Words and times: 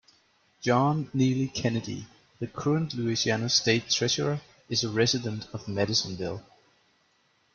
John 0.63 1.11
Neely 1.13 1.47
Kennedy, 1.49 2.07
the 2.39 2.47
current 2.47 2.95
Louisiana 2.95 3.49
State 3.49 3.87
Treasurer, 3.91 4.41
is 4.67 4.83
a 4.83 4.89
resident 4.89 5.45
of 5.53 5.67
Madisonville. 5.67 6.43